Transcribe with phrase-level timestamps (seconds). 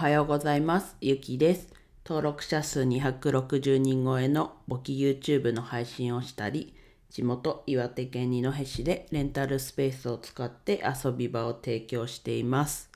[0.00, 0.96] はようございます。
[1.02, 1.68] ゆきです。
[2.06, 6.74] 登録者数260人超えの簿記 YouTube の配信をしたり、
[7.10, 12.90] 地元岩手県二戸市でレンタルスペースを使って遊び場を提供しています。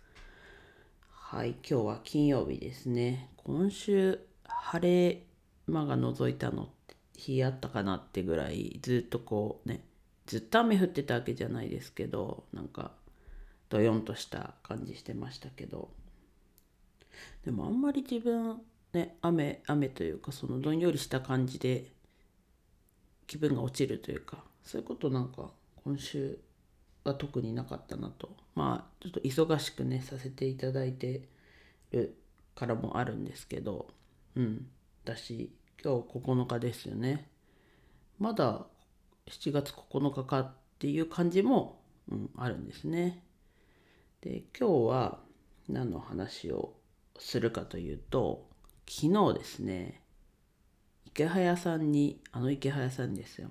[1.10, 3.28] はい、今日は金曜日ですね。
[3.36, 5.26] 今週、晴れ
[5.66, 9.84] 間が覗いたのって日あったかなってぐらい、ずっとこうね、
[10.24, 12.92] ずっと雨降ってたわけじゃないですけど、なんか、
[13.68, 15.90] どよんとした感じしてましたけど、
[17.44, 18.60] でもあんまり自分
[18.92, 21.92] ね雨雨というかそのどんよりした感じで
[23.26, 25.50] 気分が落ちるというかそういうことなんか
[25.84, 26.38] 今週
[27.04, 28.30] は特になかったなと。
[28.54, 31.28] まあちょっと忙しくねさせていただいて
[31.90, 32.16] る
[32.54, 33.88] からもあるんですけど
[34.36, 34.66] うん。
[35.04, 35.50] だし
[35.82, 37.28] 今日9日ですよね。
[38.18, 38.66] まだ
[39.26, 43.22] 7月9日かっていう感じも、うん、あるんですね。
[44.22, 45.18] で今日は
[45.68, 46.74] 何の話を
[47.18, 48.46] するかというと
[48.88, 50.00] 昨日ですね
[51.06, 53.50] 池早さんにあの池早さんですよ。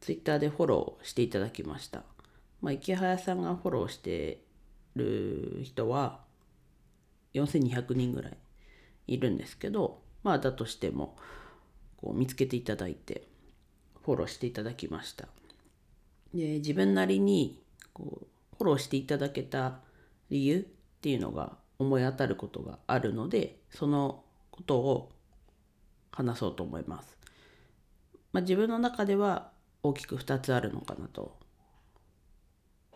[0.00, 2.04] ツイッターでフォローしていただきました、
[2.62, 4.42] まあ、池早さんがフォローして
[4.96, 6.20] る人は
[7.34, 8.36] 4200人ぐらい
[9.08, 11.16] いるんですけどまあだとしても
[11.96, 13.26] こう見つけていただいて
[14.04, 15.28] フォローしていただきました。
[16.32, 17.60] で自分なりに
[17.92, 19.80] こうフォローしていただけた
[20.30, 20.60] 理由っ
[21.00, 25.10] ていうのが思い当たることがあるのでそのことを
[26.12, 27.16] 話そうと思います。
[28.32, 29.50] まあ、自分の中では
[29.82, 31.38] 大きく2つあるのかなと。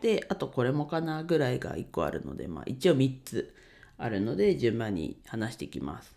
[0.02, 3.54] であとこれもかなぐらいが1個あるので、まあ、一応3つ
[3.96, 6.14] あるので順番に話していきます。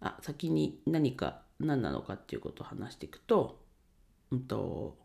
[0.00, 3.58] あ先に何か何なのかっていうことを話していくと,、
[4.30, 4.98] うんと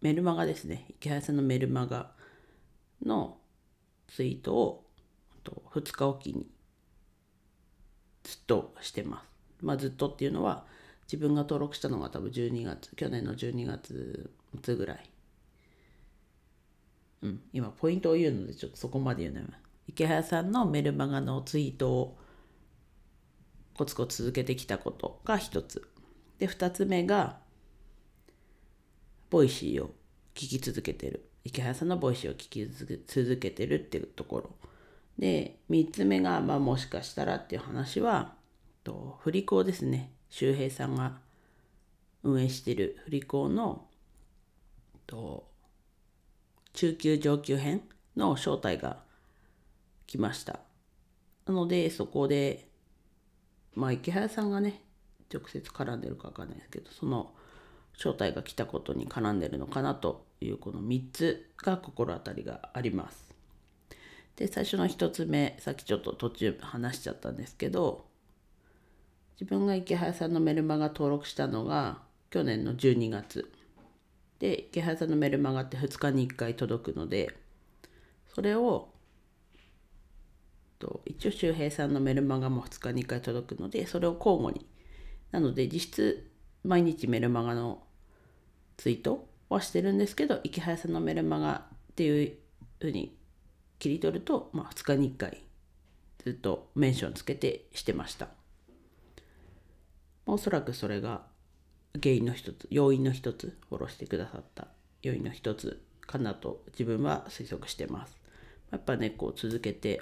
[0.00, 2.12] メルマガですね池原さんのメルマガ
[3.04, 3.39] の
[4.10, 4.84] ツイートを
[5.72, 6.50] 2日おきに
[8.24, 9.64] ずっとしてます。
[9.64, 10.64] まあずっとっていうのは
[11.04, 14.30] 自分が登録したのが多分12月去年の12月
[14.62, 15.10] 末ぐらい。
[17.22, 19.46] うん今ポイントを言うのでちょっとそこまで言うのよ。
[19.86, 22.18] イケハヤさんのメルマガのツイートを
[23.74, 25.88] コツコツ続けてきたことが一つ。
[26.38, 27.38] で2つ目が
[29.30, 29.94] Voicyを
[30.34, 31.29] 聞き続けてる。
[31.44, 32.66] イケハヤさんの Voicyを聞き
[33.06, 34.50] 続けてるっていうところ。
[35.18, 38.34] で、3つ目が、まあもしかしたらっていう話は、
[38.84, 40.12] と振り子ですね。
[40.30, 41.18] 周平さんが
[42.22, 43.86] 運営してる振り子の
[45.06, 45.48] と
[46.72, 47.82] 中級上級編
[48.16, 48.98] の招待が
[50.06, 50.60] 来ました。
[51.46, 52.68] なので、そこで、
[53.74, 54.82] まあ池原さんがね、
[55.32, 57.32] 直接絡んでるかわかんないですけど、その
[57.94, 63.34] 招待が来たことに絡んでるのかなというこの3つが心当たりがあります。
[64.36, 68.06] で最初の1つ目さっきちょっと途中話しちゃったんですけど
[69.38, 71.98] 自分が池原さんのメルマガ登録したのが
[72.30, 73.52] 去年の12月
[74.38, 77.34] で池原さんのメルマガって2日に1回届くので
[78.34, 78.88] それを
[80.78, 84.66] と一応周平さんのメルマガも2日に1回届くのでそれを交互に
[85.30, 86.30] なので実質
[86.64, 87.82] 毎日メルマガの
[88.76, 92.32] ツイートはしてるんですけど池原さのメルマガっていう
[92.80, 93.16] ふうに
[93.78, 95.42] 切り取ると、まあ、2日に1回
[96.24, 98.28] ずっとメンションつけてしてました。
[100.26, 101.22] おそらくそれが
[102.00, 104.68] 原因の一つ要因の一つフォローしてくださった
[105.02, 108.16] 要因の一つかなと自分は推測してます。
[108.70, 110.00] やっぱねこう続けて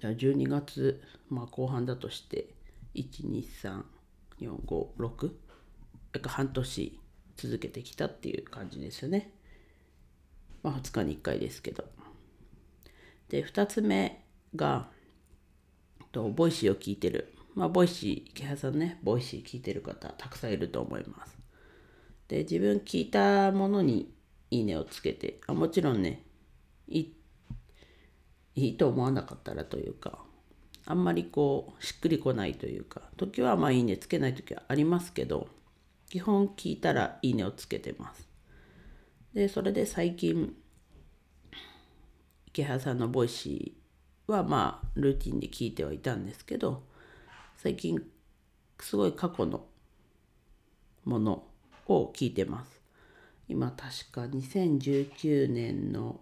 [0.00, 2.46] 12月、まあ、後半だとして
[2.94, 5.30] 12345
[6.12, 7.00] 約半年
[7.36, 9.32] 続けてきたっていう感じですよね。
[10.62, 11.84] まあ2日に1回ですけど。
[13.28, 14.88] で2つ目が
[16.12, 21.36] と Voicyを聞いてるまあ Voicyイケハヤさんね Voicy聞いてる方たくさんいると思います
[22.28, 24.12] で自分聞いたものに
[24.50, 26.22] いいねをつけてあもちろんね
[26.86, 27.14] いい
[28.54, 30.18] いいと思わなかったらというか
[30.84, 35.48] あんまりこうしっくりこないというか時はまあいいねつけない時はありますけど
[36.12, 38.28] 基本聞いたらいいねをつけてます。
[39.32, 40.54] でそれで最近
[42.48, 46.82] イケハヤさんの Voicyはまあルーティンで聞いてはいたんですけど
[47.56, 48.02] 最近
[48.78, 49.64] すごい過去の
[51.06, 51.44] もの
[51.86, 52.78] を聞いてます。
[53.48, 56.20] 今確か2019年の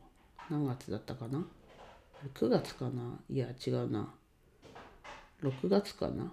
[0.49, 1.45] 何月だったかな
[2.35, 3.19] ？9月かな？
[3.29, 4.15] いや違うな。
[5.43, 6.33] 6月かな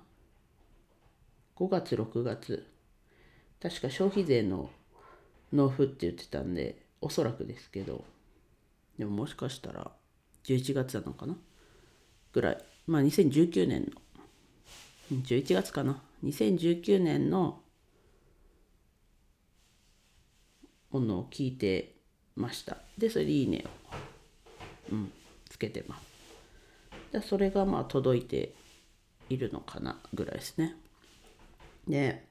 [1.56, 2.68] ？5月6月。
[3.62, 4.70] 確か消費税の
[5.52, 8.04] 納付って言ってたんでおそらくですけど
[8.98, 9.92] でももしかしたら
[10.44, 11.36] 11月なのかな？
[12.34, 13.92] ぐらい、まあ2019年
[15.12, 17.62] の、11月かな？2019年の
[20.92, 21.96] ものを聞いて
[22.36, 22.78] ました。
[22.98, 23.66] で、それでいいね
[24.92, 25.12] を、うん、
[25.50, 26.02] つけてます。
[27.12, 28.54] で、それがまあ届いて
[29.30, 30.00] いるのかな？
[30.14, 30.76] ぐらいですね。
[31.88, 32.27] で、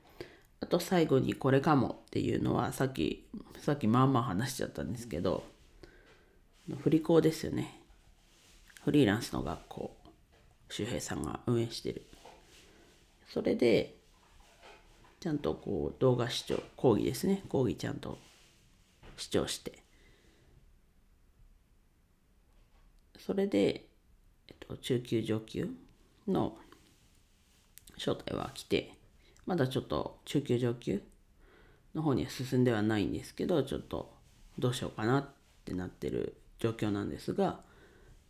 [0.60, 3.26] あと最後にこれかもっていうのはさっき、
[3.58, 5.44] さっきまあまあ話しちゃったんですけど、
[6.82, 7.80] 振り子ですよね。
[8.82, 9.96] フリーランスの学校、
[10.70, 12.06] 周平さんが運営してる。
[13.28, 13.96] それで、
[15.20, 17.42] ちゃんとこう動画視聴、講義ですね。
[17.48, 18.18] 講義ちゃんと
[19.16, 19.82] 視聴して。
[23.18, 23.86] それで、
[24.48, 25.68] えっと、中級上級
[26.28, 26.56] の
[27.96, 28.95] 招待は来て、
[29.46, 31.02] まだちょっと中級上級
[31.94, 34.12] の方には進んではないんですけど、ちょっと
[34.58, 35.28] どうしようかなっ
[35.64, 37.60] てなってる状況なんですが、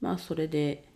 [0.00, 0.86] まあそれで、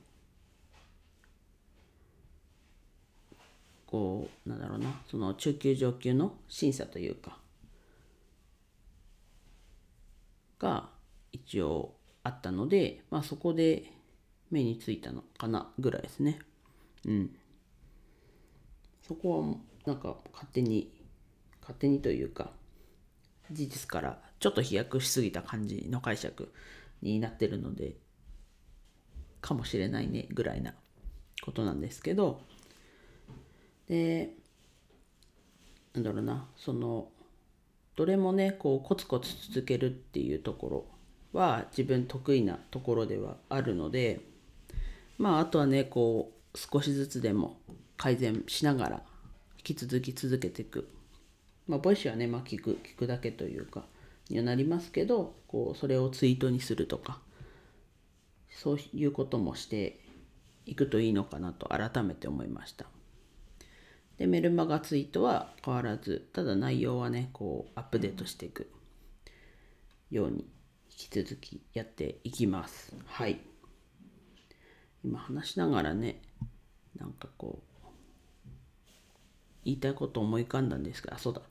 [3.87, 7.39] こう、なんだろうな、その中級上級の審査というか、
[10.59, 10.91] が
[11.33, 13.93] 一応あったので、まあそこで
[14.51, 16.39] 目についたのかなぐらいですね。
[17.07, 17.35] うん。
[19.03, 20.91] そこはなんか勝手に
[21.61, 22.51] 勝手にというか
[23.51, 26.53] 事実からちょっと飛躍しすぎた感じの解釈
[27.03, 27.97] になってるので
[29.41, 30.75] かもしれないねぐらいな
[31.43, 32.41] ことなんですけど
[33.89, 34.31] で
[35.95, 37.09] なんだろうなその
[37.97, 40.69] どれもねこうコツコツ続けるっていうとこ
[41.33, 44.21] ろは自分得意なところではあるので
[45.19, 47.59] まああとはねこう少しずつでも
[47.97, 49.03] 改善しながら
[49.61, 50.89] 引き続き続けていく。
[51.69, 53.85] まあ、 Voicyはね、まあ、聞く、聞くだけというか、
[54.31, 57.21] にはなりますけど、こう、それをツイートにするとか、
[58.49, 60.01] そういうこともして
[60.65, 62.87] いくといいのかなと改めて思いました。
[64.17, 68.71] で、メルマガツイートは変わらず、ただ内容はね、こう、アップデートしていく
[70.11, 70.49] ように、
[70.91, 72.95] 引き続きやっていきます。
[73.07, 73.41] はい。
[75.03, 76.21] 今話しながらね、
[76.99, 77.30] なんか、
[79.71, 81.43] 言いたいこと思い浮かんだんですが、そうだ、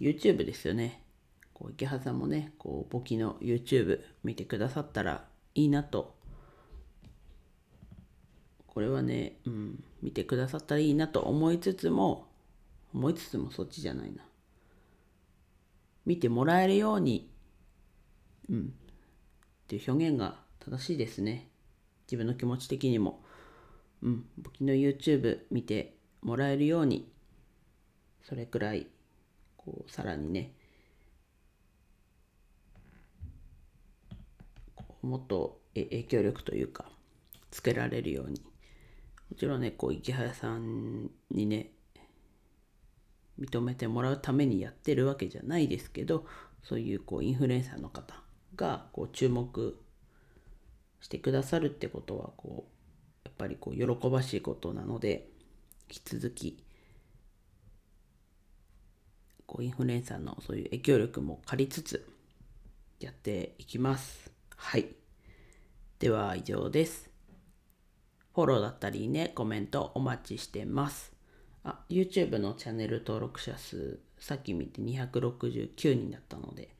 [0.00, 1.02] YouTube ですよね。
[1.54, 5.24] こう池原さんもね、こう簿記の YouTube 見てくださったら
[5.54, 6.16] いいなと。
[8.66, 12.26] これはね、うん、見てくださったらいいなと思いつつも、
[12.92, 14.24] 思いつつもそっちじゃないな。
[16.04, 17.30] 見てもらえるように、
[18.48, 21.48] うん、っていう表現が正しいですね。
[22.06, 23.22] 自分の気持ち的にも。
[24.02, 27.12] うん、簿記の YouTube 見てもらえるように
[28.22, 28.86] それくらい
[29.56, 30.52] こうさらにね
[35.02, 36.84] もっと影響力というか
[37.50, 38.40] つけられるように。
[39.32, 41.70] もちろんねこう池原さんにね
[43.40, 46.26] 認めてもらうためにやってるわけじゃないですけど
[46.62, 48.14] そういうこうインフルエンサーの方
[48.56, 49.78] がこう注目
[51.00, 55.30] してくださるってことはこうやっぱりこう喜ばしいことなので
[55.88, 56.62] 引き続き
[59.52, 62.08] こうインフルエンサーのそういう影響力も借りつつ
[63.00, 64.32] やっていきます。
[64.56, 64.86] はい。
[65.98, 67.10] では以上です。
[68.34, 71.12] フォローだったりね、コメントお待ちしてます。
[71.64, 76.70] あ、YouTube のチャンネル登録者数、さっき見て269人だったので、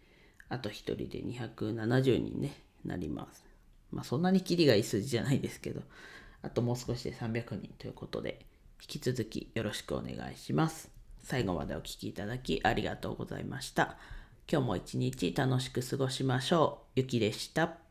[0.49, 2.55] あと1人で270人ね、
[2.87, 3.45] なります。
[3.91, 5.83] まあそんなにキリがいい数字じゃないですけど、
[6.41, 8.47] あともう少しで300人ということで、
[8.81, 11.02] 引き続きよろしくお願いします。
[11.23, 13.97] 最後までお聴きいただきありがとうございました。
[14.51, 17.01] 今日も一日楽しく過ごしましょう。
[17.01, 17.82] ゆきでした。